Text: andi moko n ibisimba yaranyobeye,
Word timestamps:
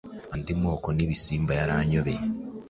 andi 0.33 0.53
moko 0.61 0.87
n 0.93 0.99
ibisimba 1.05 1.51
yaranyobeye, 1.59 2.21